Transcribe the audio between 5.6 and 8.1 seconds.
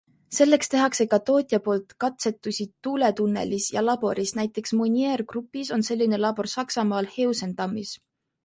on selline labor Saksamaal, Heusentammis.